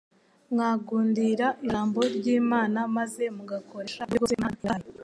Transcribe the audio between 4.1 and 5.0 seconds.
bwose Imana yabahaye.